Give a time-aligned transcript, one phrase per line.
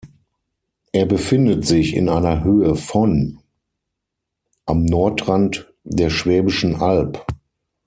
[0.93, 3.37] Er befindet sich in einer Höhe von
[4.65, 7.23] am Nordrand der Schwäbischen Alb.